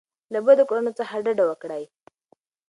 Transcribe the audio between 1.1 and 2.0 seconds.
ډډه وکړئ.